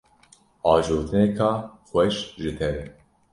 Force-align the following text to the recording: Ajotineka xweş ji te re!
Ajotineka 0.71 1.49
xweş 1.87 2.15
ji 2.41 2.51
te 2.57 2.67
re! 2.73 2.85